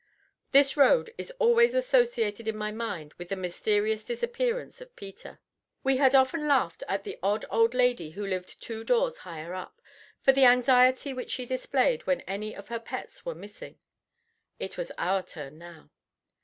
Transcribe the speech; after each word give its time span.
This 0.51 0.75
road 0.75 1.13
is 1.19 1.29
always 1.37 1.75
associated 1.75 2.47
in 2.47 2.57
my 2.57 2.71
mind 2.71 3.13
with 3.19 3.29
the 3.29 3.35
mysterious 3.35 4.03
disappearance 4.03 4.81
of 4.81 4.95
Peter. 4.95 5.39
We 5.83 5.97
had 5.97 6.15
often 6.15 6.47
laughed 6.47 6.83
at 6.87 7.03
the 7.03 7.19
odd 7.21 7.45
old 7.51 7.75
lady 7.75 8.09
who 8.09 8.25
lived 8.25 8.59
two 8.59 8.83
doors 8.83 9.19
higher 9.19 9.53
up, 9.53 9.79
for 10.19 10.31
the 10.31 10.45
anxiety 10.45 11.13
which 11.13 11.29
she 11.29 11.45
displayed 11.45 12.07
when 12.07 12.21
any 12.21 12.55
of 12.55 12.69
her 12.69 12.79
pets 12.79 13.27
were 13.27 13.35
missing. 13.35 13.77
It 14.59 14.75
was 14.75 14.91
our 14.97 15.21
turn 15.21 15.59
now. 15.59 15.91